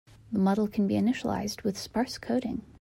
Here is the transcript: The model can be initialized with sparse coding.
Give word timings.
The 0.31 0.39
model 0.39 0.67
can 0.67 0.87
be 0.87 0.95
initialized 0.95 1.61
with 1.61 1.77
sparse 1.77 2.17
coding. 2.17 2.63